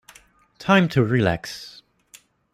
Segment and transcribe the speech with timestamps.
[0.57, 1.83] Time to relax.